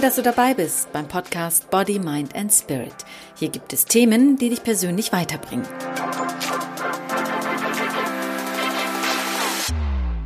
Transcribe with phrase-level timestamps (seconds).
[0.00, 2.94] Toll, dass du dabei bist beim Podcast Body, Mind and Spirit.
[3.34, 5.66] Hier gibt es Themen, die dich persönlich weiterbringen.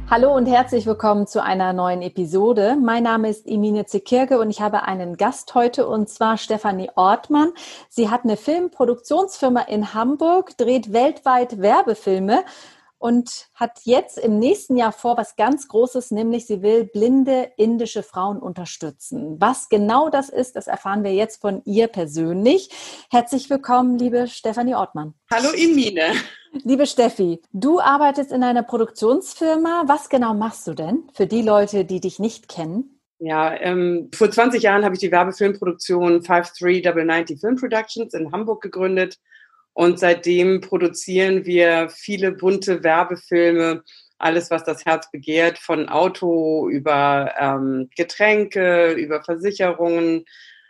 [0.08, 2.76] Hallo und herzlich willkommen zu einer neuen Episode.
[2.80, 7.52] Mein Name ist Emine Zekirke und ich habe einen Gast heute und zwar Stefanie Ortmann.
[7.88, 12.44] Sie hat eine Filmproduktionsfirma in Hamburg, dreht weltweit Werbefilme
[13.04, 18.02] und hat jetzt im nächsten Jahr vor, was ganz Großes, nämlich sie will blinde indische
[18.02, 19.36] Frauen unterstützen.
[19.38, 22.70] Was genau das ist, das erfahren wir jetzt von ihr persönlich.
[23.10, 25.12] Herzlich willkommen, liebe Stefanie Ortmann.
[25.30, 26.14] Hallo Emine.
[26.62, 29.82] Liebe Steffi, du arbeitest in einer Produktionsfirma.
[29.86, 33.02] Was genau machst du denn für die Leute, die dich nicht kennen?
[33.18, 39.18] Ja, ähm, vor 20 Jahren habe ich die Werbefilmproduktion 53990 Film Productions in Hamburg gegründet
[39.74, 43.82] und seitdem produzieren wir viele bunte Werbefilme,
[44.18, 50.24] alles, was das Herz begehrt, von Auto über ähm, Getränke, über Versicherungen,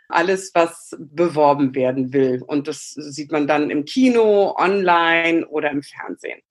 [0.09, 2.43] alles, was beworben werden will.
[2.45, 6.41] Und das sieht man dann im Kino, online oder im Fernsehen.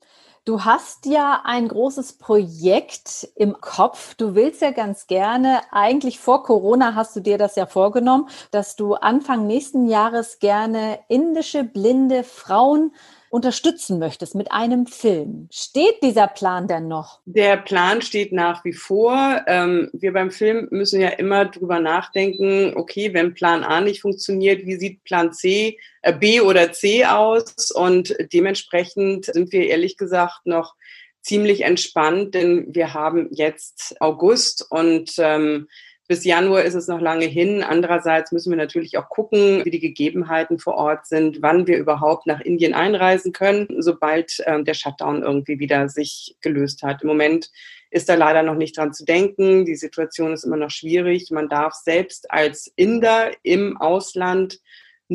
[0.47, 4.14] Du hast ja ein großes Projekt im Kopf.
[4.14, 8.77] Du willst ja ganz gerne, eigentlich vor Corona hast du dir das ja vorgenommen, dass
[8.77, 12.92] du Anfang nächsten Jahres gerne indische blinde Frauen
[13.34, 15.48] unterstützen möchtest mit einem Film.
[15.50, 17.18] Steht dieser Plan denn noch?
[17.24, 19.42] Der Plan steht nach wie vor.
[19.48, 24.64] Ähm, wir beim Film müssen ja immer drüber nachdenken, okay, wenn Plan A nicht funktioniert,
[24.66, 27.72] wie sieht Plan C, äh, B oder C aus?
[27.72, 30.76] Und dementsprechend sind wir ehrlich gesagt noch
[31.20, 35.66] ziemlich entspannt, denn wir haben jetzt August und ähm,
[36.06, 37.62] bis Januar ist es noch lange hin.
[37.62, 42.27] Andererseits müssen wir natürlich auch gucken, wie die Gegebenheiten vor Ort sind, wann wir überhaupt
[42.27, 47.02] nach Indien einreisen können, sobald ähm, der Shutdown irgendwie wieder sich gelöst hat.
[47.02, 47.50] Im Moment
[47.91, 49.65] ist da leider noch nicht dran zu denken.
[49.65, 51.31] Die Situation ist immer noch schwierig.
[51.31, 54.60] Man darf selbst als Inder im Ausland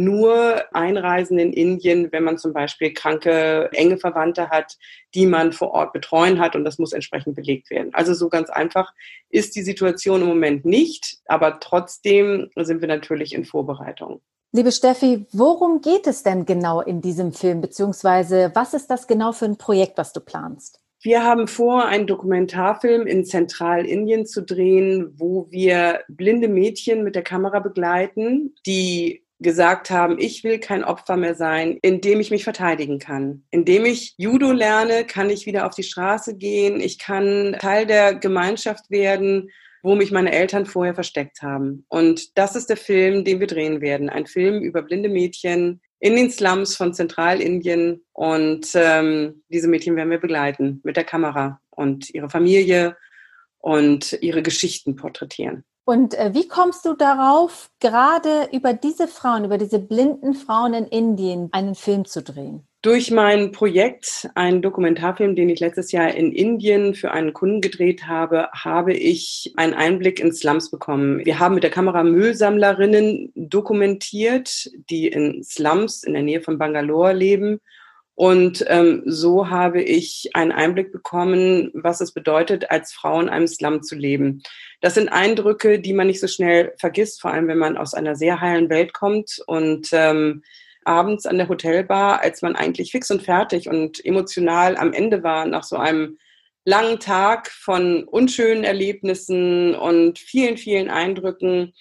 [0.04, 4.78] nur einreisen in Indien, wenn man zum Beispiel kranke, enge Verwandte hat,
[5.14, 7.94] die man vor Ort betreuen hat und das muss entsprechend belegt werden.
[7.94, 8.94] Also so ganz einfach
[9.30, 14.22] ist die Situation im Moment nicht, aber trotzdem sind wir natürlich in Vorbereitung.
[14.52, 19.32] Liebe Steffi, worum geht es denn genau in diesem Film, beziehungsweise was ist das genau
[19.32, 20.82] für ein Projekt, was du planst?
[21.02, 27.24] Wir haben vor, einen Dokumentarfilm in Zentralindien zu drehen, wo wir blinde Mädchen mit der
[27.24, 33.00] Kamera begleiten, die gesagt haben, ich will kein Opfer mehr sein, indem ich mich verteidigen
[33.00, 33.44] kann.
[33.52, 38.16] Indem ich Judo lerne, kann ich wieder auf die Straße gehen, ich kann Teil der
[38.16, 39.50] Gemeinschaft werden,
[39.82, 41.86] wo mich meine Eltern vorher versteckt haben.
[41.88, 44.10] Und das ist der Film, den wir drehen werden.
[44.10, 48.04] Ein Film über blinde Mädchen in den Slums von Zentralindien.
[48.12, 52.98] Und ähm, diese Mädchen werden wir begleiten mit der Kamera und ihre Familie
[53.60, 55.64] und ihre Geschichten porträtieren.
[55.90, 60.86] Und äh, wie kommst du darauf, gerade über diese Frauen, über diese blinden Frauen in
[60.86, 62.62] Indien einen Film zu drehen?
[62.84, 68.06] Durch mein Projekt, einen Dokumentarfilm, den ich letztes Jahr in Indien für einen Kunden gedreht
[68.06, 71.26] habe, habe ich einen Einblick in Slums bekommen.
[71.26, 77.14] Wir haben mit der Kamera Müllsammlerinnen dokumentiert, die in Slums in der Nähe von Bangalore
[77.14, 77.62] leben
[78.20, 83.48] und ähm, so habe ich einen Einblick bekommen, was es bedeutet, als Frau in einem
[83.48, 84.44] Slum zu leben.
[84.82, 88.18] Das sind Eindrücke, die man nicht so schnell vergisst, vor allem wenn man aus einer
[88.18, 90.44] sehr heilen Welt kommt und ähm,
[90.84, 95.46] abends an der Hotelbar, als man eigentlich fix und fertig und emotional am Ende war
[95.46, 96.18] nach so einem
[96.66, 101.74] langen Tag von unschönen Erlebnissen und vielen, vielen Eindrücken,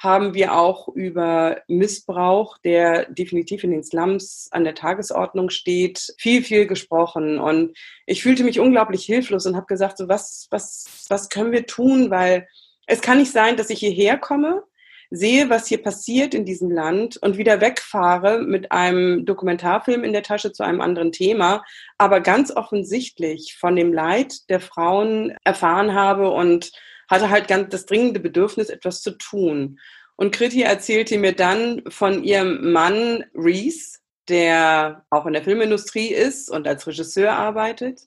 [0.00, 6.42] haben wir auch über Missbrauch, der definitiv in den Slums an der Tagesordnung steht, viel,
[6.42, 7.38] viel gesprochen.
[7.38, 11.66] Und ich fühlte mich unglaublich hilflos und habe gesagt, so was, was, was können wir
[11.66, 12.10] tun?
[12.10, 12.48] Weil
[12.86, 14.62] es kann nicht sein, dass ich hierher komme,
[15.10, 20.22] sehe, was hier passiert in diesem Land und wieder wegfahre mit einem Dokumentarfilm in der
[20.22, 21.62] Tasche zu einem anderen Thema,
[21.98, 26.70] aber ganz offensichtlich von dem Leid der Frauen erfahren habe und
[27.10, 29.80] hatte halt ganz das dringende Bedürfnis, etwas zu tun.
[30.20, 36.50] Und Kriti erzählte mir dann von ihrem Mann Reese, der auch in der Filmindustrie ist
[36.50, 38.02] und als Regisseur arbeitet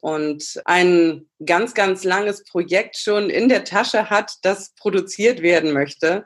[0.00, 6.24] und ein ganz, ganz langes Projekt schon in der Tasche hat, das produziert werden möchte.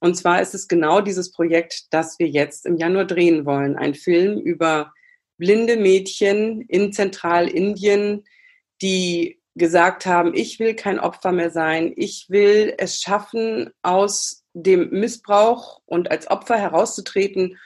[0.00, 3.76] Und zwar ist es genau dieses Projekt, das wir jetzt im Januar drehen wollen.
[3.76, 4.92] Ein Film über
[5.38, 8.24] blinde Mädchen in Zentralindien,
[8.82, 14.90] die gesagt haben, ich will kein Opfer mehr sein, ich will es schaffen, aus dem
[14.90, 17.58] Missbrauch und als Opfer herauszutreten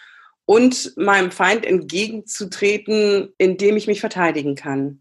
[0.45, 5.01] und meinem Feind entgegenzutreten, indem ich mich verteidigen kann.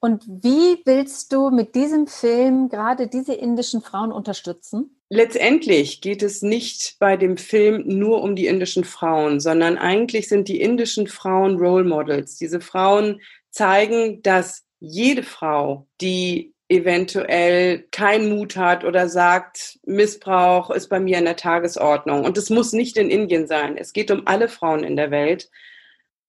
[0.00, 4.96] Und wie willst du mit diesem Film gerade diese indischen Frauen unterstützen?
[5.10, 10.46] Letztendlich geht es nicht bei dem Film nur um die indischen Frauen, sondern eigentlich sind
[10.48, 12.36] die indischen Frauen Role Models.
[12.36, 20.88] Diese Frauen zeigen, dass jede Frau, die eventuell keinen Mut hat oder sagt, Missbrauch ist
[20.88, 22.24] bei mir in der Tagesordnung.
[22.24, 23.76] Und es muss nicht in Indien sein.
[23.76, 25.50] Es geht um alle Frauen in der Welt.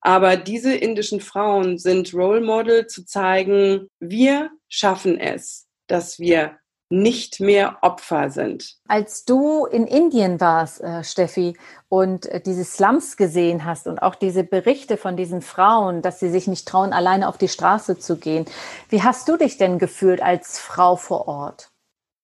[0.02, 6.59] Aber diese indischen Frauen sind Role Model zu zeigen, wir schaffen es, dass wir
[6.90, 8.78] nicht mehr Opfer sind.
[8.88, 11.56] Als du in Indien warst, äh, Steffi,
[11.88, 16.30] und äh, diese Slums gesehen hast und auch diese Berichte von diesen Frauen, dass sie
[16.30, 18.46] sich nicht trauen, alleine auf die Straße zu gehen,
[18.90, 21.70] wie hast du dich denn gefühlt als Frau vor Ort?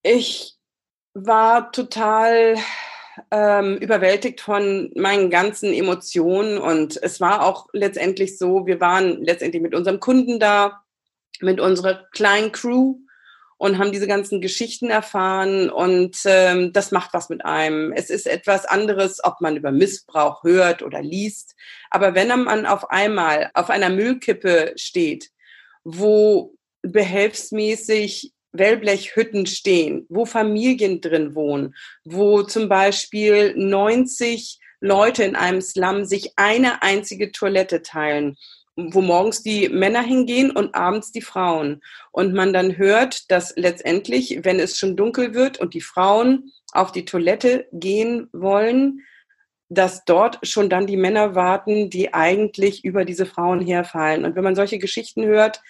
[0.04, 0.56] Ich
[1.14, 2.58] war total
[3.32, 9.62] ähm, überwältigt von meinen ganzen Emotionen und es war auch letztendlich so, wir waren letztendlich
[9.62, 10.84] mit unserem Kunden da,
[11.40, 12.98] mit unserer kleinen Crew
[13.57, 17.94] und haben diese ganzen Geschichten erfahren und ähm, das macht was mit einem.
[17.94, 21.56] Es ist etwas anderes, ob man über Missbrauch hört oder liest,
[21.90, 25.30] aber wenn man auf einmal auf einer Müllkippe steht,
[25.84, 35.62] wo behelfsmäßig Wellblechhütten stehen, wo Familien drin wohnen, wo zum Beispiel 90 Leute in einem
[35.62, 38.38] Slum sich eine einzige Toilette teilen
[38.75, 41.81] wo morgens die Männer hingehen und abends die Frauen.
[42.12, 46.92] Und man dann hört, dass letztendlich, wenn es schon dunkel wird und die Frauen auf
[46.92, 49.01] die Toilette gehen wollen,
[49.69, 54.25] dass dort schon dann die Männer warten, die eigentlich über diese Frauen herfallen.
[54.25, 55.62] Und wenn man solche Geschichten hört,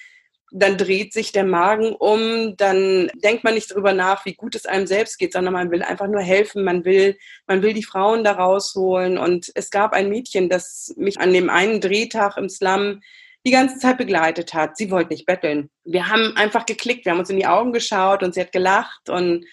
[0.57, 4.65] dann dreht sich der Magen um, dann denkt man nicht darüber nach, wie gut es
[4.65, 8.23] einem selbst geht, sondern man will einfach nur helfen, man will, man will die Frauen
[8.23, 9.17] da rausholen.
[9.17, 13.01] Und es gab ein Mädchen, das mich an dem einen Drehtag im Slum
[13.45, 14.77] die ganze Zeit begleitet hat.
[14.77, 15.69] Sie wollte nicht betteln.
[15.83, 19.09] Wir haben einfach geklickt, wir haben uns in die Augen geschaut und sie hat gelacht
[19.09, 19.45] und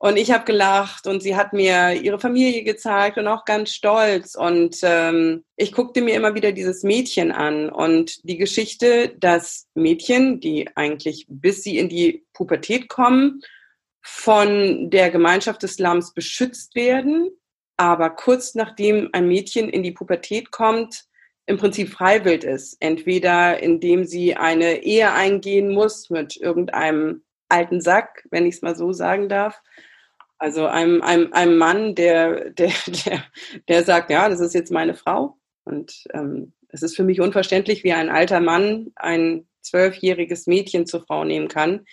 [0.00, 4.36] und ich habe gelacht und sie hat mir ihre Familie gezeigt und auch ganz stolz.
[4.36, 10.38] Und ähm, ich guckte mir immer wieder dieses Mädchen an und die Geschichte, dass Mädchen,
[10.38, 13.40] die eigentlich bis sie in die Pubertät kommen,
[14.00, 17.30] von der Gemeinschaft des Slums beschützt werden,
[17.76, 21.06] aber kurz nachdem ein Mädchen in die Pubertät kommt,
[21.46, 22.76] im Prinzip freiwillig ist.
[22.78, 28.76] Entweder indem sie eine Ehe eingehen muss mit irgendeinem alten Sack, wenn ich es mal
[28.76, 29.60] so sagen darf,
[30.38, 32.72] also einem, einem, einem Mann, der, der,
[33.04, 33.24] der,
[33.68, 35.36] der sagt, ja, das ist jetzt meine Frau.
[35.64, 41.02] Und ähm, es ist für mich unverständlich, wie ein alter Mann ein zwölfjähriges Mädchen zur
[41.02, 41.84] Frau nehmen kann.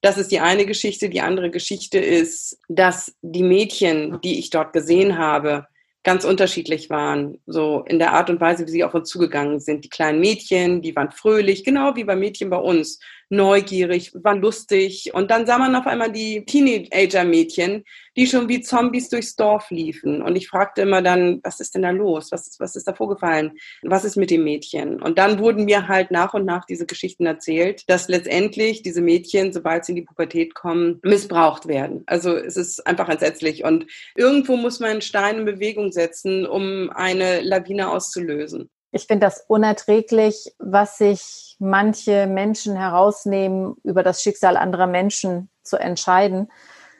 [0.00, 1.08] Das ist die eine Geschichte.
[1.08, 5.66] Die andere Geschichte ist, dass die Mädchen, die ich dort gesehen habe,
[6.04, 9.84] ganz unterschiedlich waren, so in der Art und Weise, wie sie auf uns zugegangen sind.
[9.84, 13.00] Die kleinen Mädchen, die waren fröhlich, genau wie bei Mädchen bei uns
[13.30, 15.12] neugierig, war lustig.
[15.12, 17.84] Und dann sah man auf einmal die Teenager-Mädchen,
[18.16, 20.22] die schon wie Zombies durchs Dorf liefen.
[20.22, 22.32] Und ich fragte immer dann, was ist denn da los?
[22.32, 23.58] Was, was ist da vorgefallen?
[23.82, 25.00] Was ist mit dem Mädchen?
[25.00, 29.52] Und dann wurden mir halt nach und nach diese Geschichten erzählt, dass letztendlich diese Mädchen,
[29.52, 32.02] sobald sie in die Pubertät kommen, missbraucht werden.
[32.06, 33.64] Also es ist einfach entsetzlich.
[33.64, 33.86] Und
[34.16, 38.70] irgendwo muss man einen Stein in Bewegung setzen, um eine Lawine auszulösen.
[38.90, 45.76] Ich finde das unerträglich, was sich manche Menschen herausnehmen, über das Schicksal anderer Menschen zu
[45.76, 46.50] entscheiden.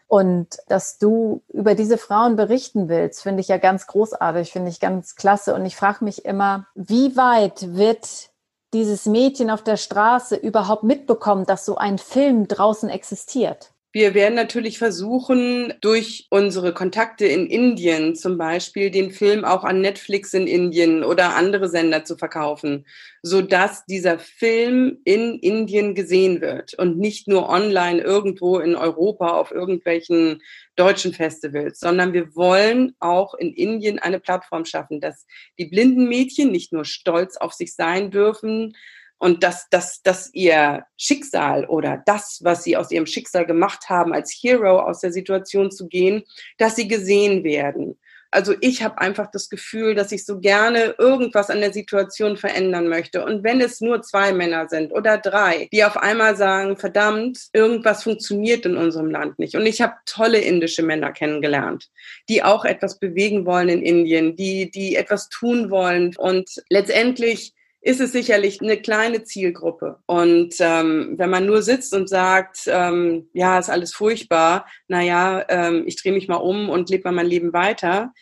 [0.06, 4.80] Und dass du über diese Frauen berichten willst, finde ich ja ganz großartig, finde ich
[4.80, 5.54] ganz klasse.
[5.54, 8.30] Und ich frage mich immer, wie weit wird
[8.72, 13.72] dieses Mädchen auf der Straße überhaupt mitbekommen, dass so ein Film draußen existiert?
[13.90, 19.80] Wir werden natürlich versuchen, durch unsere Kontakte in Indien zum Beispiel den Film auch an
[19.80, 22.84] Netflix in Indien oder andere Sender zu verkaufen,
[23.22, 29.28] so dass dieser Film in Indien gesehen wird und nicht nur online irgendwo in Europa
[29.28, 30.42] auf irgendwelchen
[30.76, 35.26] deutschen Festivals, sondern wir wollen auch in Indien eine Plattform schaffen, dass
[35.58, 38.74] die blinden Mädchen nicht nur stolz auf sich sein dürfen,
[39.18, 44.12] und dass, dass, dass ihr Schicksal oder das, was sie aus ihrem Schicksal gemacht haben,
[44.12, 46.22] als Hero aus der Situation zu gehen,
[46.56, 47.98] dass sie gesehen werden.
[48.30, 52.88] Also ich habe einfach das Gefühl, dass ich so gerne irgendwas an der Situation verändern
[52.88, 53.24] möchte.
[53.24, 58.02] Und wenn es nur zwei Männer sind oder drei, die auf einmal sagen, verdammt, irgendwas
[58.02, 59.54] funktioniert in unserem Land nicht.
[59.54, 61.88] Und ich habe tolle indische Männer kennengelernt,
[62.28, 66.14] die auch etwas bewegen wollen in Indien, die, die etwas tun wollen.
[66.18, 67.54] Und letztendlich
[67.88, 69.96] ist es sicherlich eine kleine Zielgruppe.
[70.04, 75.84] Und ähm, wenn man nur sitzt und sagt, ähm, ja, ist alles furchtbar, naja, ähm,
[75.86, 78.12] ich drehe mich mal um und lebe mal mein Leben weiter,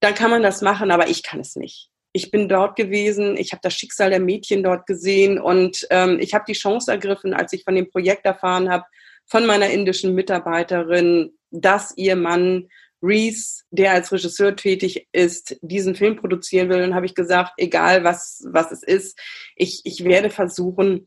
[0.00, 1.90] dann kann man das machen, aber ich kann es nicht.
[2.14, 6.32] Ich bin dort gewesen, ich habe das Schicksal der Mädchen dort gesehen und ähm, ich
[6.32, 8.86] habe die Chance ergriffen, als ich von dem Projekt erfahren habe,
[9.26, 12.70] von meiner indischen Mitarbeiterin, dass ihr Mann
[13.02, 16.82] Reese, der als Regisseur tätig ist, diesen Film produzieren will.
[16.82, 19.18] Und habe ich gesagt, egal was, was es ist,
[19.56, 21.06] ich, ich werde versuchen,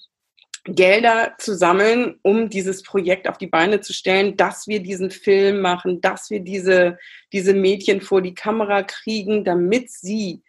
[0.68, 5.62] Gelder zu sammeln, um dieses Projekt auf die Beine zu stellen, dass wir diesen Film
[5.62, 6.98] machen, dass wir diese,
[7.32, 10.42] diese Mädchen vor die Kamera kriegen, damit sie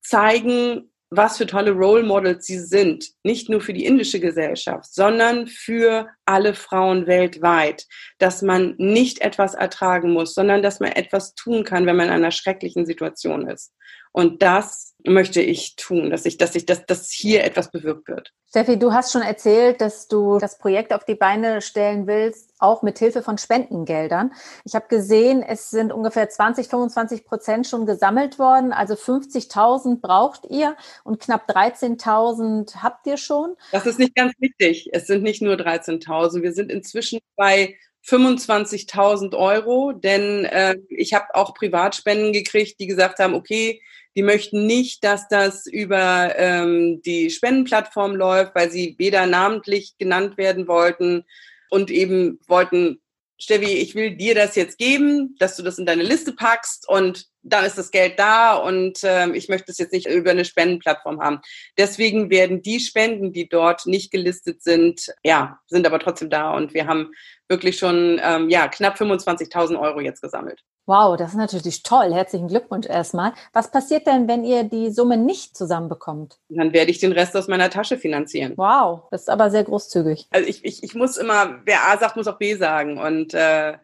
[0.00, 3.10] zeigen, was für tolle Role Models sie sind.
[3.22, 7.86] Nicht nur für die indische Gesellschaft, sondern für alle Frauen weltweit.
[8.18, 12.12] Dass man nicht etwas ertragen muss, sondern dass man etwas tun kann, wenn man in
[12.14, 13.72] einer schrecklichen Situation ist.
[14.16, 18.32] Und das möchte ich tun, dass ich, dass ich, dass, dass hier etwas bewirkt wird.
[18.48, 22.82] Steffi, du hast schon erzählt, dass du das Projekt auf die Beine stellen willst, auch
[22.82, 24.32] mit Hilfe von Spendengeldern.
[24.64, 28.72] Ich habe gesehen, es sind ungefähr 20, 25 Prozent schon gesammelt worden.
[28.72, 33.56] Also 50.000 braucht ihr und knapp 13.000 habt ihr schon.
[33.72, 34.90] Das ist nicht ganz wichtig.
[34.92, 36.40] Es sind nicht nur 13.000.
[36.40, 37.74] Wir sind inzwischen bei
[38.06, 43.80] 25.000 Euro, denn äh, ich habe auch Privatspenden gekriegt, die gesagt haben, okay,
[44.16, 50.36] die möchten nicht, dass das über ähm, die Spendenplattform läuft, weil sie weder namentlich genannt
[50.36, 51.24] werden wollten
[51.70, 53.00] und eben wollten,
[53.36, 57.26] Steffi, ich will dir das jetzt geben, dass du das in deine Liste packst und
[57.42, 61.20] dann ist das Geld da und ähm, ich möchte es jetzt nicht über eine Spendenplattform
[61.20, 61.40] haben.
[61.76, 66.74] Deswegen werden die Spenden, die dort nicht gelistet sind, ja, sind aber trotzdem da und
[66.74, 67.12] wir haben
[67.48, 70.62] wirklich schon ähm, ja knapp 25.000 Euro jetzt gesammelt.
[70.86, 72.12] Wow, das ist natürlich toll.
[72.12, 73.32] Herzlichen Glückwunsch erstmal.
[73.52, 76.38] Was passiert denn, wenn ihr die Summe nicht zusammenbekommt?
[76.50, 78.52] Dann werde ich den Rest aus meiner Tasche finanzieren.
[78.56, 80.26] Wow, das ist aber sehr großzügig.
[80.30, 82.98] Also ich, ich, ich muss immer, wer A sagt, muss auch B sagen.
[82.98, 83.78] Und äh,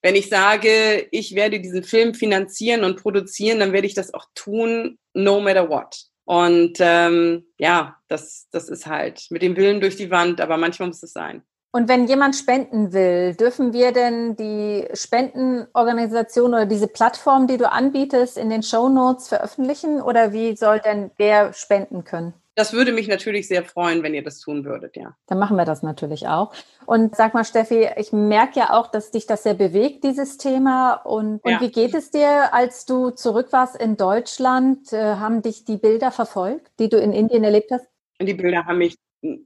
[0.00, 4.26] wenn ich sage, ich werde diesen Film finanzieren und produzieren, dann werde ich das auch
[4.34, 6.06] tun, no matter what.
[6.24, 10.88] Und ähm, ja, das, das ist halt mit dem Willen durch die Wand, aber manchmal
[10.88, 11.42] muss es sein.
[11.76, 17.70] Und wenn jemand spenden will, dürfen wir denn die Spendenorganisation oder diese Plattform, die du
[17.70, 20.00] anbietest, in den Show Notes veröffentlichen?
[20.00, 22.32] Oder wie soll denn wer spenden können?
[22.54, 25.14] Das würde mich natürlich sehr freuen, wenn ihr das tun würdet, ja.
[25.26, 26.54] Dann machen wir das natürlich auch.
[26.86, 30.94] Und sag mal, Steffi, ich merke ja auch, dass dich das sehr bewegt, dieses Thema.
[30.94, 31.60] Und, und ja.
[31.60, 34.94] wie geht es dir, als du zurück warst in Deutschland?
[34.94, 37.84] Äh, haben dich die Bilder verfolgt, die du in Indien erlebt hast?
[38.18, 38.96] Die Bilder haben mich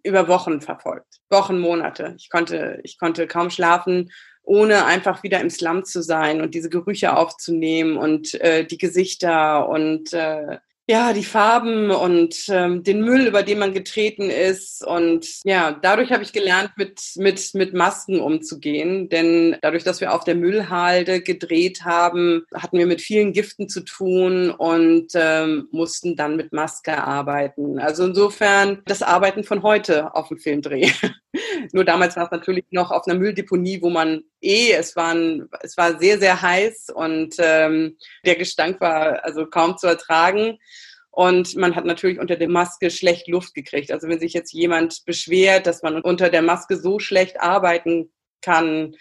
[0.03, 1.21] über Wochen verfolgt.
[1.29, 2.15] Wochen, Monate.
[2.19, 4.11] Ich konnte, ich konnte kaum schlafen,
[4.43, 9.69] ohne einfach wieder im Slum zu sein und diese Gerüche aufzunehmen und äh, die Gesichter
[9.69, 10.59] und äh,
[10.91, 14.85] ja, die Farben und ähm, den Müll, über den man getreten ist.
[14.85, 19.09] Und ja, dadurch habe ich gelernt, mit, mit, mit Masken umzugehen.
[19.09, 23.83] Denn dadurch, dass wir auf der Müllhalde gedreht haben, hatten wir mit vielen Giften zu
[23.83, 27.79] tun und ähm, mussten dann mit Maske arbeiten.
[27.79, 30.91] Also insofern das Arbeiten von heute auf dem Filmdreh.
[31.73, 35.77] Nur damals war es natürlich noch auf einer Mülldeponie, wo man eh, es, waren, es
[35.77, 40.59] war sehr, sehr heiß und ähm, der Gestank war also kaum zu ertragen.
[41.13, 43.91] Und man hat natürlich unter der Maske schlecht Luft gekriegt.
[43.91, 48.95] Also wenn sich jetzt jemand beschwert, dass man unter der Maske so schlecht arbeiten kann,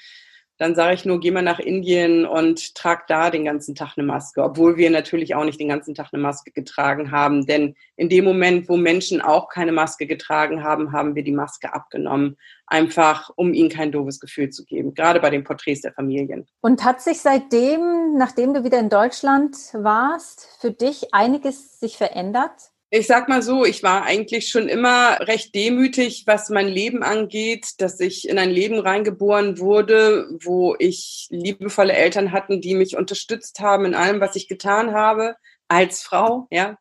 [0.60, 4.06] dann sage ich nur, geh mal nach Indien und trag da den ganzen Tag eine
[4.06, 7.46] Maske, obwohl wir natürlich auch nicht den ganzen Tag eine Maske getragen haben.
[7.46, 11.74] Denn in dem Moment, wo Menschen auch keine Maske getragen haben, haben wir die Maske
[11.74, 12.36] abgenommen,
[12.68, 16.46] einfach um ihnen kein doofes Gefühl zu geben, gerade bei den Porträts der Familien.
[16.60, 22.52] Und hat sich seitdem, nachdem du wieder in Deutschland warst, für dich einiges sich verändert?
[22.92, 27.68] Ich sag mal so, ich war eigentlich schon immer recht demütig, was mein Leben angeht,
[27.78, 33.60] dass ich in ein Leben reingeboren wurde, wo ich liebevolle Eltern hatten, die mich unterstützt
[33.60, 35.36] haben in allem, was ich getan habe
[35.68, 36.80] als Frau, ja.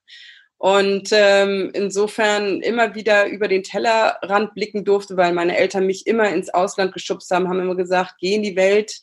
[0.56, 6.30] Und ähm, insofern immer wieder über den Tellerrand blicken durfte, weil meine Eltern mich immer
[6.30, 9.02] ins Ausland geschubst haben, haben immer gesagt, geh in die Welt,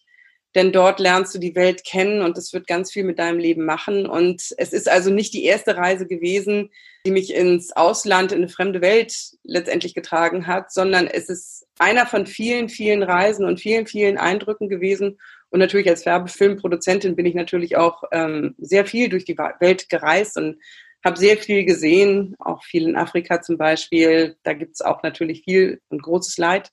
[0.55, 3.65] denn dort lernst du die Welt kennen und es wird ganz viel mit deinem Leben
[3.65, 4.05] machen.
[4.07, 6.71] Und es ist also nicht die erste Reise gewesen,
[7.05, 12.05] die mich ins Ausland, in eine fremde Welt letztendlich getragen hat, sondern es ist einer
[12.05, 15.19] von vielen, vielen Reisen und vielen, vielen Eindrücken gewesen.
[15.49, 20.37] Und natürlich als Werbefilmproduzentin bin ich natürlich auch ähm, sehr viel durch die Welt gereist
[20.37, 20.57] und
[21.03, 24.37] habe sehr viel gesehen, auch viel in Afrika zum Beispiel.
[24.43, 26.71] Da gibt es auch natürlich viel und großes Leid.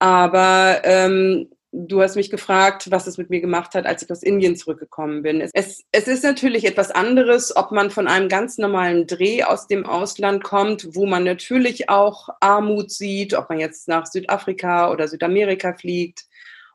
[0.00, 4.22] Aber ähm, Du hast mich gefragt, was es mit mir gemacht hat, als ich aus
[4.22, 5.42] Indien zurückgekommen bin.
[5.52, 9.84] Es, es ist natürlich etwas anderes, ob man von einem ganz normalen Dreh aus dem
[9.84, 15.74] Ausland kommt, wo man natürlich auch Armut sieht, ob man jetzt nach Südafrika oder Südamerika
[15.74, 16.24] fliegt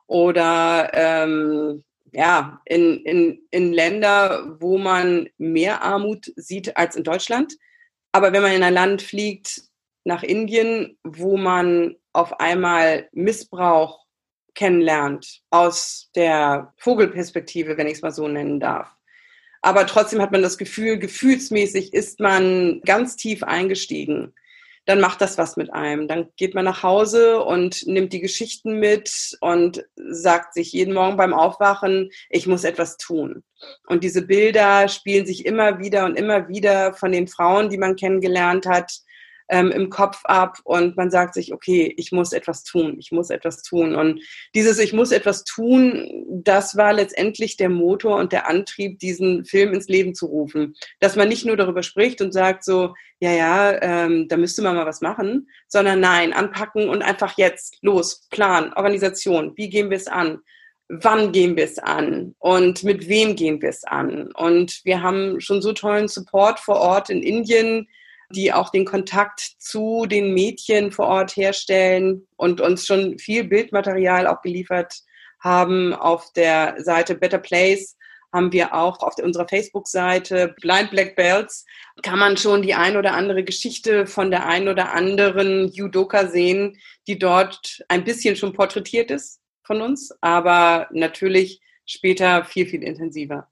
[0.06, 7.58] oder ähm, ja, in, in, in Länder, wo man mehr Armut sieht als in Deutschland.
[8.12, 9.64] Aber wenn man in ein Land fliegt,
[10.06, 14.03] nach Indien, wo man auf einmal Missbrauch
[14.56, 18.90] kennenlernt aus der Vogelperspektive, wenn ich es mal so nennen darf.
[19.62, 24.34] Aber trotzdem hat man das Gefühl, gefühlsmäßig ist man ganz tief eingestiegen
[24.86, 26.08] dann macht das was mit einem.
[26.08, 31.16] Dann geht man nach Hause und nimmt die Geschichten mit und sagt sich jeden Morgen
[31.16, 33.44] beim Aufwachen, ich muss etwas tun.
[33.88, 37.96] Und diese Bilder spielen sich immer wieder und immer wieder von den Frauen, die man
[37.96, 38.92] kennengelernt hat,
[39.50, 43.30] ähm, im Kopf ab und man sagt sich, okay, ich muss etwas tun, ich muss
[43.30, 43.96] etwas tun.
[43.96, 44.22] Und
[44.56, 49.74] dieses Ich muss etwas tun, das war letztendlich der Motor und der Antrieb, diesen Film
[49.74, 50.76] ins Leben zu rufen.
[51.00, 54.76] Dass man nicht nur darüber spricht und sagt so, ja, ja, ähm, da müsste man
[54.76, 59.98] mal was machen, sondern nein, anpacken und einfach jetzt los, Plan, Organisation, wie gehen wir
[59.98, 60.40] es an?
[60.90, 64.32] wann gehen wir es an und mit wem gehen wir es an.
[64.34, 67.88] Und wir haben schon so tollen Support vor Ort in Indien,
[68.34, 74.28] die auch den Kontakt zu den Mädchen vor Ort herstellen und uns schon viel Bildmaterial
[74.28, 75.02] auch geliefert
[75.40, 75.94] haben.
[75.94, 77.96] Auf der Seite Better Place
[78.34, 81.66] haben wir auch auf unserer Facebook-Seite Blind Black Belts,
[82.02, 86.78] kann man schon die ein oder andere Geschichte von der ein oder anderen Judoka sehen,
[87.08, 93.48] die dort ein bisschen schon porträtiert ist von uns, aber natürlich später viel, viel intensiver.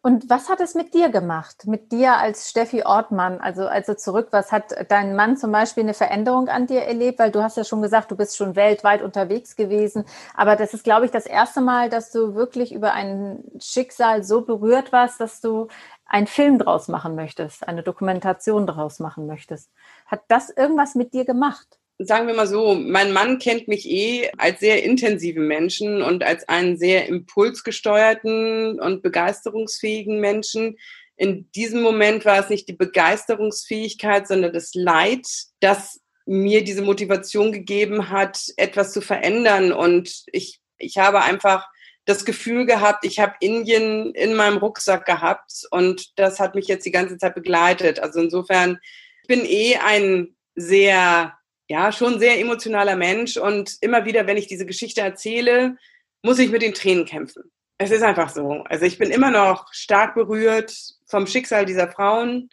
[0.00, 1.66] Und was hat es mit dir gemacht?
[1.66, 5.94] Mit dir als Steffi Ortmann, also, also zurück, was hat dein Mann zum Beispiel eine
[5.94, 7.18] Veränderung an dir erlebt?
[7.18, 10.04] Weil du hast ja schon gesagt, du bist schon weltweit unterwegs gewesen.
[10.34, 14.42] Aber das ist, glaube ich, das erste Mal, dass du wirklich über ein Schicksal so
[14.42, 15.68] berührt warst, dass du
[16.06, 19.70] einen Film draus machen möchtest, eine Dokumentation draus machen möchtest.
[20.06, 21.78] Hat das irgendwas mit dir gemacht?
[21.98, 26.48] Sagen wir mal so, mein Mann kennt mich eh als sehr intensiven Menschen und als
[26.48, 30.78] einen sehr impulsgesteuerten und begeisterungsfähigen Menschen.
[31.16, 35.26] In diesem Moment war es nicht die Begeisterungsfähigkeit, sondern das Leid,
[35.60, 39.72] das mir diese Motivation gegeben hat, etwas zu verändern.
[39.72, 41.68] Und ich, ich habe einfach
[42.04, 46.84] das Gefühl gehabt, ich habe Indien in meinem Rucksack gehabt und das hat mich jetzt
[46.84, 48.00] die ganze Zeit begleitet.
[48.00, 48.78] Also insofern,
[49.22, 51.34] ich bin eh ein sehr
[51.72, 55.78] ja, schon sehr emotionaler Mensch und immer wieder, wenn ich diese Geschichte erzähle,
[56.22, 57.44] muss ich mit den Tränen kämpfen.
[57.78, 58.62] Es ist einfach so.
[58.64, 60.70] Also ich bin immer noch stark berührt
[61.06, 62.50] vom Schicksal dieser Frauen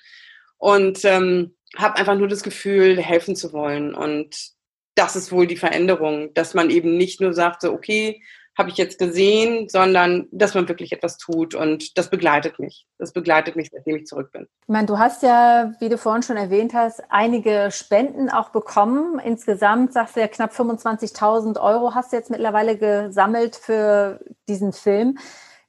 [0.57, 3.93] und ähm, habe einfach nur das Gefühl, helfen zu wollen.
[3.93, 4.53] Und
[4.95, 8.23] das ist wohl die Veränderung, dass man eben nicht nur sagt, so, okay,
[8.59, 12.85] habe ich jetzt gesehen, sondern dass man wirklich etwas tut und das begleitet mich.
[12.97, 14.47] Das begleitet mich, seitdem ich zurück bin.
[14.63, 19.17] Ich meine, du hast ja, wie du vorhin schon erwähnt hast, einige Spenden auch bekommen.
[19.17, 24.19] Insgesamt sagst du ja knapp 25.000 Euro hast du jetzt mittlerweile gesammelt für
[24.49, 25.17] diesen Film.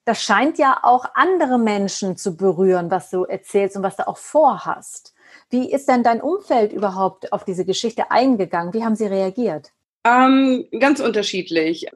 [0.04, 4.18] Das scheint ja auch andere Menschen zu berühren, was du erzählst und was du auch
[4.18, 5.14] vorhast.
[5.48, 8.74] Wie ist denn dein Umfeld überhaupt auf diese Geschichte eingegangen?
[8.74, 9.70] Wie haben sie reagiert?
[10.04, 11.86] Ähm, ganz unterschiedlich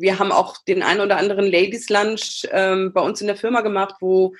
[0.00, 3.60] wir haben auch den einen oder anderen Ladies Lunch ähm, bei uns in der Firma
[3.60, 4.34] gemacht, wo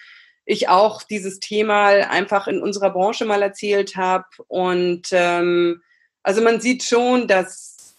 [0.45, 4.27] ich auch dieses Thema einfach in unserer Branche mal erzählt habe.
[4.47, 5.83] Und ähm,
[6.23, 7.97] also man sieht schon, dass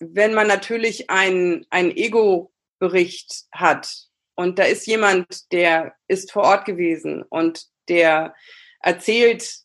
[0.00, 6.64] wenn man natürlich ein, ein Ego-Bericht hat und da ist jemand, der ist vor Ort
[6.64, 8.34] gewesen und der
[8.80, 9.58] erzählt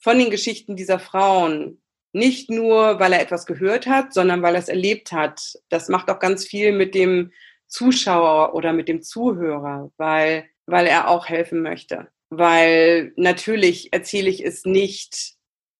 [0.00, 1.82] von den Geschichten dieser Frauen,
[2.16, 5.58] nicht nur, weil er etwas gehört hat, sondern weil er es erlebt hat.
[5.68, 7.30] Das macht auch ganz viel mit dem
[7.68, 12.08] Zuschauer oder mit dem Zuhörer, weil, weil er auch helfen möchte.
[12.30, 15.34] Weil natürlich erzähle ich es nicht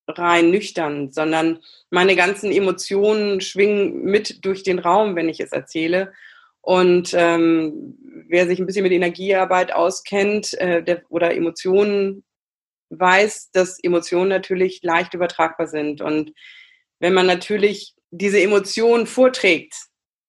[0.07, 6.13] rein nüchtern, sondern meine ganzen Emotionen schwingen mit durch den Raum, wenn ich es erzähle.
[6.61, 7.97] Und ähm,
[8.27, 12.23] wer sich ein bisschen mit Energiearbeit auskennt äh, der, oder Emotionen
[12.89, 16.01] weiß, dass Emotionen natürlich leicht übertragbar sind.
[16.01, 16.33] Und
[16.99, 19.75] wenn man natürlich diese Emotionen vorträgt,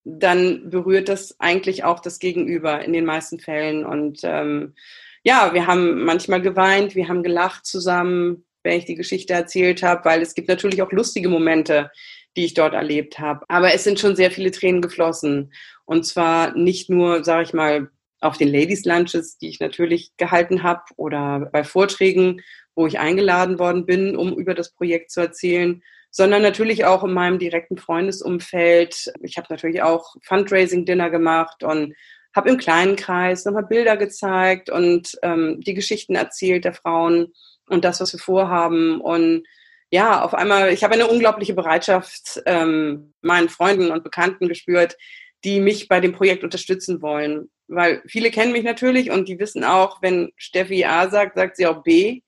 [0.05, 3.85] dann berührt das eigentlich auch das Gegenüber in den meisten Fällen.
[3.85, 4.75] Und ähm,
[5.23, 10.05] ja, wir haben manchmal geweint, wir haben gelacht zusammen, wenn ich die Geschichte erzählt habe,
[10.05, 11.91] weil es gibt natürlich auch lustige Momente,
[12.37, 13.45] die ich dort erlebt habe.
[13.49, 15.53] Aber es sind schon sehr viele Tränen geflossen.
[15.85, 20.63] Und zwar nicht nur, sage ich mal, auf den Ladies Lunches, die ich natürlich gehalten
[20.63, 22.41] habe oder bei Vorträgen,
[22.75, 27.13] wo ich eingeladen worden bin, um über das Projekt zu erzählen, sondern natürlich auch in
[27.13, 29.13] meinem direkten Freundesumfeld.
[29.23, 31.95] Ich habe natürlich auch Fundraising-Dinner gemacht und
[32.35, 37.33] habe im kleinen Kreis nochmal Bilder gezeigt und ähm, die Geschichten erzählt der Frauen
[37.69, 39.01] und das, was wir vorhaben.
[39.01, 39.45] Und
[39.91, 44.97] ja, auf einmal, ich habe eine unglaubliche Bereitschaft ähm, meinen Freunden und Bekannten gespürt,
[45.45, 49.65] die mich bei dem Projekt unterstützen wollen weil viele kennen mich natürlich und die wissen
[49.65, 52.23] auch, wenn Steffi A sagt, sagt sie auch B.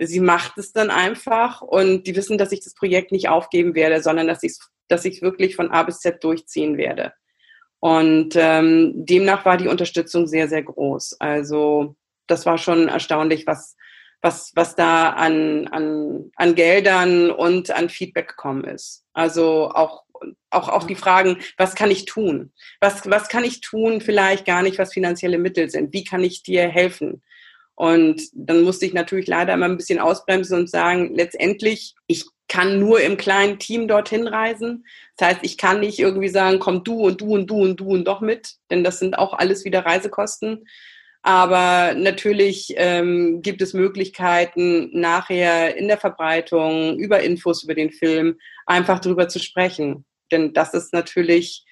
[0.00, 4.02] Sie macht es dann einfach und die wissen, dass ich das Projekt nicht aufgeben werde,
[4.02, 7.12] sondern dass ich es dass ich wirklich von A bis Z durchziehen werde.
[7.80, 11.20] Und ähm, demnach war die Unterstützung sehr, sehr groß.
[11.20, 11.94] Also
[12.26, 13.76] das war schon erstaunlich, was,
[14.20, 19.04] was, was da an, an, an Geldern und an Feedback gekommen ist.
[19.12, 20.02] Also auch,
[20.50, 22.52] auch, auch die Fragen, was kann ich tun?
[22.80, 24.00] Was, was kann ich tun?
[24.00, 25.92] Vielleicht gar nicht, was finanzielle Mittel sind.
[25.92, 27.22] Wie kann ich dir helfen?
[27.74, 32.80] Und dann musste ich natürlich leider immer ein bisschen ausbremsen und sagen, letztendlich, ich kann
[32.80, 34.84] nur im kleinen Team dorthin reisen.
[35.16, 37.90] Das heißt, ich kann nicht irgendwie sagen, komm du und du und du und du
[37.90, 40.66] und doch mit, denn das sind auch alles wieder Reisekosten.
[41.22, 48.38] Aber natürlich ähm, gibt es Möglichkeiten, nachher in der Verbreitung über Infos über den Film
[48.66, 50.04] einfach darüber zu sprechen.
[50.30, 51.64] Denn das ist natürlich,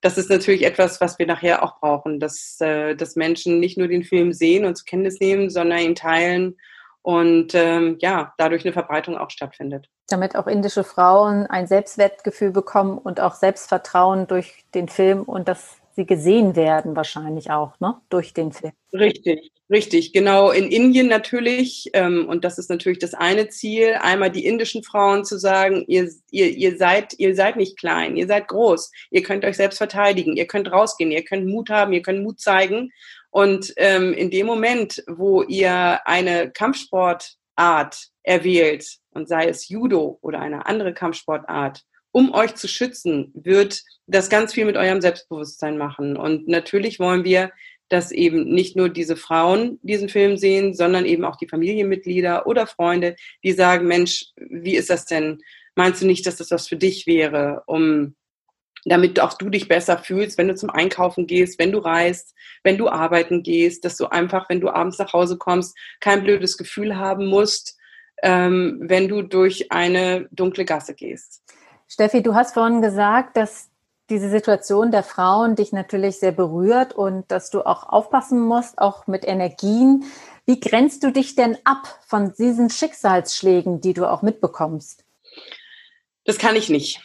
[0.00, 3.88] das ist natürlich etwas, was wir nachher auch brauchen, dass, äh, dass Menschen nicht nur
[3.88, 6.56] den Film sehen und zur Kenntnis nehmen, sondern ihn teilen
[7.02, 9.90] und ähm, ja, dadurch eine Verbreitung auch stattfindet.
[10.08, 15.76] Damit auch indische Frauen ein Selbstwertgefühl bekommen und auch Selbstvertrauen durch den Film und dass
[15.94, 18.00] sie gesehen werden wahrscheinlich auch, ne?
[18.08, 18.72] Durch den Film.
[18.92, 20.12] Richtig, richtig.
[20.12, 24.82] Genau, in Indien natürlich, ähm, und das ist natürlich das eine Ziel, einmal die indischen
[24.82, 29.22] Frauen zu sagen, ihr, ihr, ihr, seid, ihr seid nicht klein, ihr seid groß, ihr
[29.22, 32.90] könnt euch selbst verteidigen, ihr könnt rausgehen, ihr könnt Mut haben, ihr könnt Mut zeigen
[33.30, 40.40] und ähm, in dem Moment, wo ihr eine Kampfsportart erwählt, und sei es Judo oder
[40.40, 41.82] eine andere Kampfsportart,
[42.14, 46.16] um euch zu schützen, wird das ganz viel mit eurem Selbstbewusstsein machen.
[46.16, 47.50] Und natürlich wollen wir,
[47.88, 52.68] dass eben nicht nur diese Frauen diesen Film sehen, sondern eben auch die Familienmitglieder oder
[52.68, 55.40] Freunde, die sagen, Mensch, wie ist das denn?
[55.74, 58.14] Meinst du nicht, dass das was für dich wäre, um
[58.84, 62.78] damit auch du dich besser fühlst, wenn du zum Einkaufen gehst, wenn du reist, wenn
[62.78, 66.96] du arbeiten gehst, dass du einfach, wenn du abends nach Hause kommst, kein blödes Gefühl
[66.96, 67.76] haben musst,
[68.22, 71.42] ähm, wenn du durch eine dunkle Gasse gehst.
[71.88, 73.68] Steffi, du hast vorhin gesagt, dass
[74.10, 79.06] diese Situation der Frauen dich natürlich sehr berührt und dass du auch aufpassen musst, auch
[79.06, 80.04] mit Energien.
[80.44, 85.04] Wie grenzt du dich denn ab von diesen Schicksalsschlägen, die du auch mitbekommst?
[86.24, 87.00] Das kann ich nicht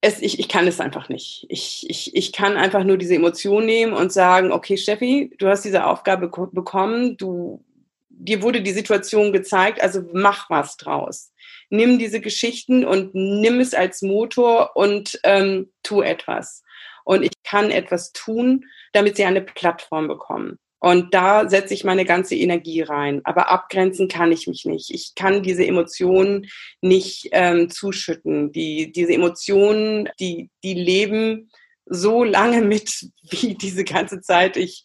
[0.00, 1.46] es, ich, ich kann es einfach nicht.
[1.48, 5.64] Ich, ich, ich kann einfach nur diese Emotion nehmen und sagen, okay, Steffi, du hast
[5.64, 7.64] diese Aufgabe bekommen, du,
[8.08, 11.32] dir wurde die Situation gezeigt, also mach was draus.
[11.70, 16.62] Nimm diese Geschichten und nimm es als Motor und ähm, tu etwas.
[17.04, 20.58] Und ich kann etwas tun, damit sie eine Plattform bekommen.
[20.80, 23.20] Und da setze ich meine ganze Energie rein.
[23.24, 24.90] Aber abgrenzen kann ich mich nicht.
[24.90, 26.46] Ich kann diese Emotionen
[26.80, 28.52] nicht ähm, zuschütten.
[28.52, 31.50] Die, diese Emotionen, die, die leben
[31.86, 34.84] so lange mit, wie diese ganze Zeit ich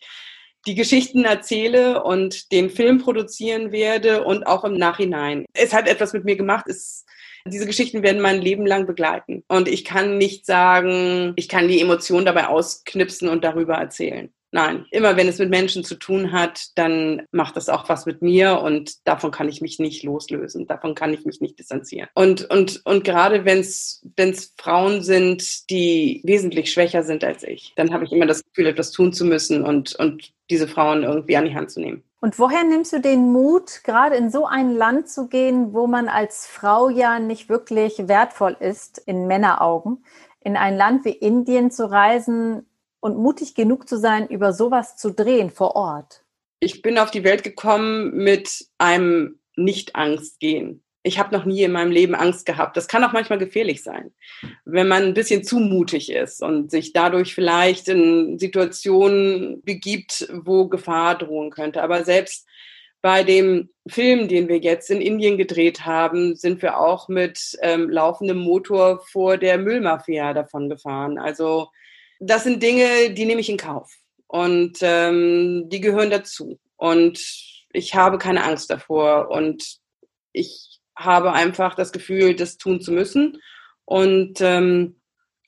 [0.65, 5.45] die Geschichten erzähle und den Film produzieren werde und auch im Nachhinein.
[5.53, 6.65] Es hat etwas mit mir gemacht.
[6.67, 7.05] Es,
[7.45, 9.43] diese Geschichten werden mein Leben lang begleiten.
[9.47, 14.31] Und ich kann nicht sagen, ich kann die Emotionen dabei ausknipsen und darüber erzählen.
[14.53, 18.21] Nein, immer wenn es mit Menschen zu tun hat, dann macht das auch was mit
[18.21, 20.67] mir und davon kann ich mich nicht loslösen.
[20.67, 22.07] Davon kann ich mich nicht distanzieren.
[22.13, 27.91] Und, und, und gerade wenn es Frauen sind, die wesentlich schwächer sind als ich, dann
[27.91, 31.45] habe ich immer das Gefühl, etwas tun zu müssen und, und diese Frauen irgendwie an
[31.45, 32.03] die Hand zu nehmen.
[32.21, 36.07] Und woher nimmst du den Mut, gerade in so ein Land zu gehen, wo man
[36.07, 40.05] als Frau ja nicht wirklich wertvoll ist in Männeraugen,
[40.39, 42.65] in ein Land wie Indien zu reisen,
[43.03, 46.23] und mutig genug zu sein, über sowas zu drehen vor Ort?
[46.61, 50.82] Ich bin auf die Welt gekommen mit einem Nicht-Angst gehen.
[51.05, 52.77] Ich habe noch nie in meinem Leben Angst gehabt.
[52.77, 54.13] Das kann auch manchmal gefährlich sein,
[54.63, 60.69] wenn man ein bisschen zu mutig ist und sich dadurch vielleicht in Situationen begibt, wo
[60.69, 61.83] Gefahr drohen könnte.
[61.83, 62.47] Aber selbst
[63.03, 67.89] bei dem Film, den wir jetzt in Indien gedreht haben, sind wir auch mit ähm,
[67.89, 71.17] laufendem Motor vor der Müllmafia davon gefahren.
[71.17, 71.67] Also
[72.21, 73.93] das sind Dinge, die nehme ich in Kauf.
[74.27, 76.59] Und ähm, die gehören dazu.
[76.77, 77.19] Und
[77.73, 79.29] ich habe keine Angst davor.
[79.29, 79.79] Und
[80.31, 80.72] ich
[81.03, 83.41] habe einfach das Gefühl, das tun zu müssen.
[83.85, 84.99] Und ähm,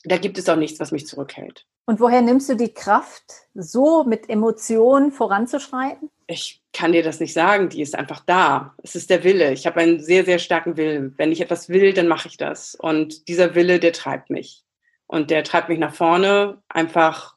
[0.04, 1.66] da gibt es auch nichts, was mich zurückhält.
[1.86, 6.10] Und woher nimmst du die Kraft, so mit Emotionen voranzuschreiten?
[6.28, 8.74] Ich kann dir das nicht sagen, die ist einfach da.
[8.82, 9.54] Es ist der Wille.
[9.54, 11.14] Ich habe einen sehr, sehr starken Willen.
[11.18, 12.76] Wenn ich etwas will, dann mache ich das.
[12.76, 14.64] Und dieser Wille, der treibt mich.
[15.06, 17.36] Und der treibt mich nach vorne, einfach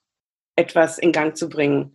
[0.56, 1.94] etwas in Gang zu bringen.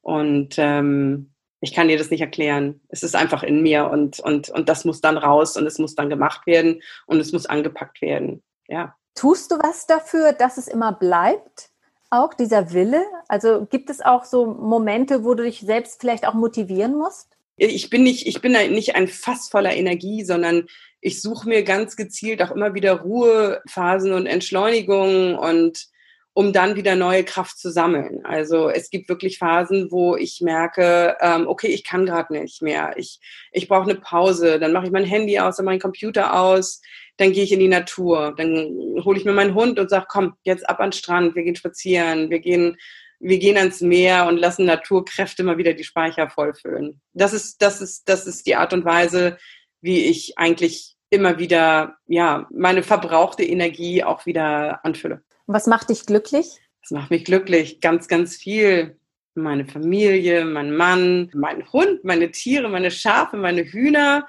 [0.00, 1.31] Und ähm,
[1.62, 2.80] ich kann dir das nicht erklären.
[2.88, 5.94] Es ist einfach in mir und, und, und das muss dann raus und es muss
[5.94, 8.42] dann gemacht werden und es muss angepackt werden.
[8.66, 8.96] Ja.
[9.14, 11.70] Tust du was dafür, dass es immer bleibt?
[12.10, 13.04] Auch dieser Wille?
[13.28, 17.28] Also gibt es auch so Momente, wo du dich selbst vielleicht auch motivieren musst?
[17.56, 20.66] Ich bin nicht, ich bin nicht ein Fass voller Energie, sondern
[21.00, 25.86] ich suche mir ganz gezielt auch immer wieder Ruhephasen und Entschleunigungen und,
[26.34, 28.24] um dann wieder neue Kraft zu sammeln.
[28.24, 32.94] Also es gibt wirklich Phasen, wo ich merke, ähm, okay, ich kann gerade nicht mehr.
[32.96, 33.20] Ich,
[33.52, 34.58] ich brauche eine Pause.
[34.58, 36.80] Dann mache ich mein Handy aus, dann mein Computer aus,
[37.18, 38.34] dann gehe ich in die Natur.
[38.36, 41.42] Dann hole ich mir meinen Hund und sage, komm, jetzt ab an den Strand, wir
[41.42, 42.78] gehen spazieren, wir gehen,
[43.20, 47.02] wir gehen ans Meer und lassen Naturkräfte mal wieder die Speicher vollfüllen.
[47.12, 49.36] Das ist, das ist, das ist die Art und Weise,
[49.82, 55.22] wie ich eigentlich immer wieder, ja, meine verbrauchte Energie auch wieder anfülle.
[55.52, 56.46] Was macht dich glücklich?
[56.80, 57.82] Das macht mich glücklich.
[57.82, 58.96] Ganz, ganz viel.
[59.34, 64.26] Meine Familie, mein Mann, mein Hund, meine Tiere, meine Schafe, meine Hühner.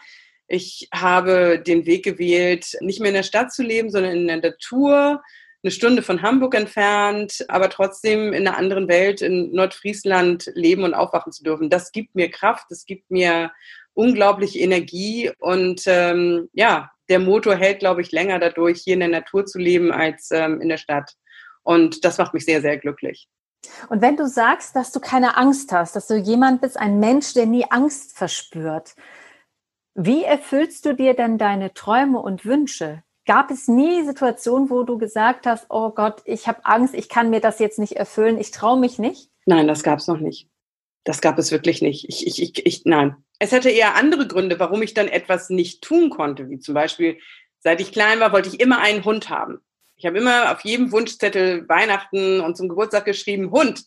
[0.47, 4.41] Ich habe den Weg gewählt, nicht mehr in der Stadt zu leben, sondern in der
[4.41, 5.21] Natur,
[5.63, 10.93] eine Stunde von Hamburg entfernt, aber trotzdem in einer anderen Welt in Nordfriesland leben und
[10.93, 11.69] aufwachen zu dürfen.
[11.69, 13.49] Das gibt mir Kraft, das gibt mir
[13.93, 19.09] unglaubliche Energie und ähm, ja, der Motor hält, glaube ich, länger dadurch, hier in der
[19.09, 21.13] Natur zu leben als ähm, in der Stadt.
[21.63, 23.29] Und das macht mich sehr, sehr glücklich.
[23.89, 27.33] Und wenn du sagst, dass du keine Angst hast, dass du jemand bist, ein Mensch,
[27.33, 28.95] der nie Angst verspürt,
[29.95, 33.03] wie erfüllst du dir denn deine Träume und Wünsche?
[33.25, 37.29] Gab es nie Situationen, wo du gesagt hast, oh Gott, ich habe Angst, ich kann
[37.29, 39.29] mir das jetzt nicht erfüllen, ich traue mich nicht?
[39.45, 40.49] Nein, das gab es noch nicht.
[41.05, 42.09] Das gab es wirklich nicht.
[42.09, 45.82] Ich, ich, ich, ich, nein, es hätte eher andere Gründe, warum ich dann etwas nicht
[45.82, 47.17] tun konnte, wie zum Beispiel,
[47.60, 49.60] seit ich klein war, wollte ich immer einen Hund haben.
[49.97, 53.84] Ich habe immer auf jedem Wunschzettel Weihnachten und zum Geburtstag geschrieben, Hund.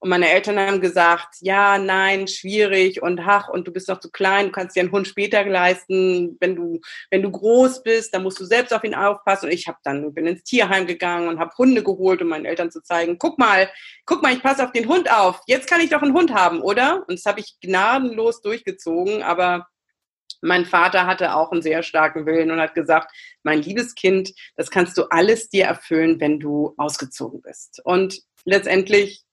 [0.00, 4.10] Und meine Eltern haben gesagt, ja, nein, schwierig und ach, und du bist noch zu
[4.10, 6.36] klein, du kannst dir einen Hund später leisten.
[6.38, 6.80] Wenn du,
[7.10, 9.46] wenn du groß bist, dann musst du selbst auf ihn aufpassen.
[9.46, 12.70] Und ich habe dann, bin ins Tierheim gegangen und habe Hunde geholt, um meinen Eltern
[12.70, 13.68] zu zeigen, guck mal,
[14.06, 15.40] guck mal, ich passe auf den Hund auf.
[15.46, 17.04] Jetzt kann ich doch einen Hund haben, oder?
[17.08, 19.66] Und das habe ich gnadenlos durchgezogen, aber
[20.40, 23.10] mein Vater hatte auch einen sehr starken Willen und hat gesagt,
[23.42, 27.80] mein liebes Kind, das kannst du alles dir erfüllen, wenn du ausgezogen bist.
[27.84, 29.24] Und letztendlich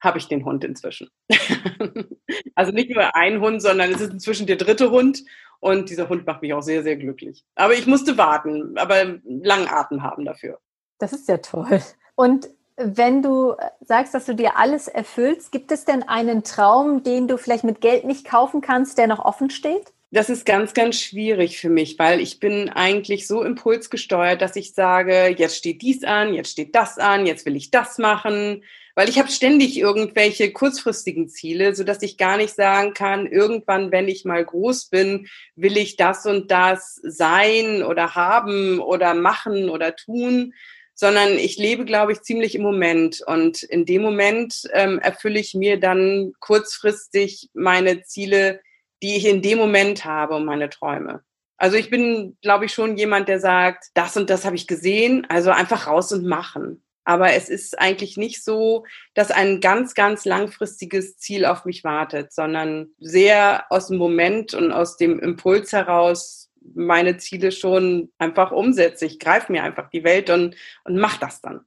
[0.00, 1.10] habe ich den Hund inzwischen.
[2.54, 5.22] also nicht nur ein Hund, sondern es ist inzwischen der dritte Hund
[5.60, 7.44] und dieser Hund macht mich auch sehr, sehr glücklich.
[7.54, 10.58] Aber ich musste warten, aber langen Atem haben dafür.
[10.98, 11.80] Das ist ja toll.
[12.14, 17.28] Und wenn du sagst, dass du dir alles erfüllst, gibt es denn einen Traum, den
[17.28, 19.92] du vielleicht mit Geld nicht kaufen kannst, der noch offen steht?
[20.12, 24.74] Das ist ganz, ganz schwierig für mich, weil ich bin eigentlich so impulsgesteuert, dass ich
[24.74, 29.08] sage, jetzt steht dies an, jetzt steht das an, jetzt will ich das machen weil
[29.08, 34.08] ich habe ständig irgendwelche kurzfristigen Ziele, so dass ich gar nicht sagen kann, irgendwann, wenn
[34.08, 39.96] ich mal groß bin, will ich das und das sein oder haben oder machen oder
[39.96, 40.52] tun,
[40.94, 43.22] sondern ich lebe, glaube ich, ziemlich im Moment.
[43.26, 48.60] Und in dem Moment ähm, erfülle ich mir dann kurzfristig meine Ziele,
[49.02, 51.22] die ich in dem Moment habe und meine Träume.
[51.56, 55.26] Also ich bin, glaube ich, schon jemand, der sagt, das und das habe ich gesehen,
[55.30, 56.82] also einfach raus und machen.
[57.04, 58.84] Aber es ist eigentlich nicht so,
[59.14, 64.70] dass ein ganz, ganz langfristiges Ziel auf mich wartet, sondern sehr aus dem Moment und
[64.72, 69.06] aus dem Impuls heraus meine Ziele schon einfach umsetze.
[69.06, 71.64] Ich greife mir einfach die Welt und, und mache das dann.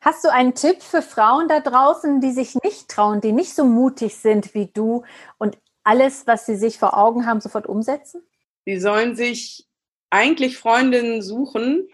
[0.00, 3.64] Hast du einen Tipp für Frauen da draußen, die sich nicht trauen, die nicht so
[3.64, 5.04] mutig sind wie du
[5.38, 8.22] und alles, was sie sich vor Augen haben, sofort umsetzen?
[8.66, 9.66] Sie sollen sich
[10.10, 11.88] eigentlich Freundinnen suchen,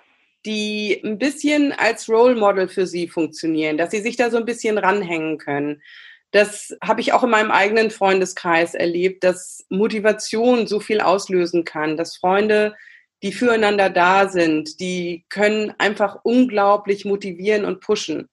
[0.46, 4.44] die ein bisschen als Role Model für sie funktionieren, dass sie sich da so ein
[4.44, 5.82] bisschen ranhängen können.
[6.30, 11.96] Das habe ich auch in meinem eigenen Freundeskreis erlebt, dass Motivation so viel auslösen kann,
[11.96, 12.74] dass Freunde,
[13.22, 18.28] die füreinander da sind, die können einfach unglaublich motivieren und pushen.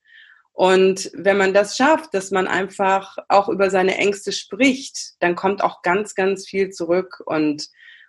[0.53, 5.63] Und wenn man das schafft, dass man einfach auch über seine Ängste spricht, dann kommt
[5.63, 7.67] auch ganz, ganz viel zurück und,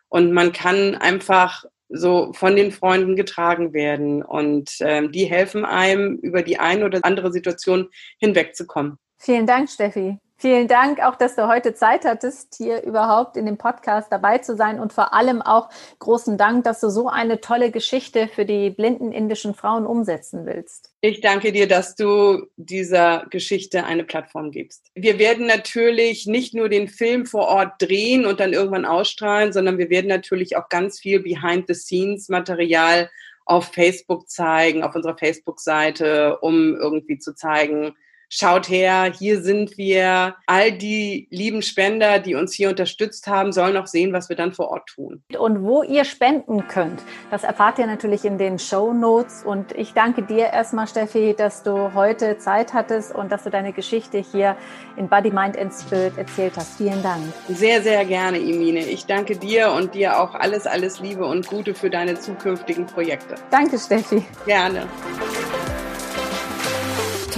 [0.09, 4.23] und man kann einfach so von den Freunden getragen werden.
[4.23, 8.99] Und ähm, die helfen einem, über die eine oder andere Situation hinwegzukommen.
[9.19, 10.19] Vielen Dank, Steffi.
[10.41, 14.55] Vielen Dank auch, dass du heute Zeit hattest, hier überhaupt in dem Podcast dabei zu
[14.55, 18.71] sein und vor allem auch großen Dank, dass du so eine tolle Geschichte für die
[18.71, 20.93] blinden indischen Frauen umsetzen willst.
[21.01, 24.93] Ich danke dir, dass du dieser Geschichte eine Plattform gibst.
[24.95, 29.77] Wir werden natürlich nicht nur den Film vor Ort drehen und dann irgendwann ausstrahlen, sondern
[29.77, 33.11] wir werden natürlich auch ganz viel Behind-the-Scenes-Material
[33.45, 37.97] auf Facebook zeigen, auf unserer Facebook-Seite, um irgendwie zu zeigen,
[38.29, 40.35] schaut her, hier sind wir.
[40.47, 44.53] All die lieben Spender, die uns hier unterstützt haben, sollen auch sehen, was wir dann
[44.53, 45.23] vor Ort tun.
[45.39, 49.43] Und wo ihr spenden könnt, das erfahrt ihr natürlich in den Show Notes.
[49.45, 53.73] Und ich danke dir erstmal, Steffi, dass du heute Zeit hattest und dass du deine
[53.73, 54.57] Geschichte hier
[54.97, 56.77] in Body, Mind and Spirit erzählt hast.
[56.79, 57.23] Vielen Dank.
[57.49, 58.81] Sehr, sehr gerne, Imine.
[58.81, 63.35] Ich danke dir und dir auch alles, alles Liebe und Gute für deine zukünftigen Projekte.
[63.51, 64.25] Danke, Steffi.
[64.47, 64.87] Gerne.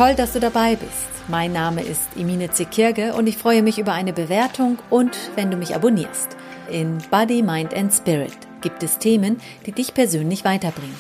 [0.01, 1.11] Toll, dass du dabei bist.
[1.29, 5.59] Mein Name ist Emine Zekirge und ich freue mich über eine Bewertung und wenn du
[5.59, 6.39] mich abonnierst.
[6.71, 8.33] In Body, Mind and Spirit
[8.63, 10.97] gibt es Themen, die dich persönlich weiterbringen.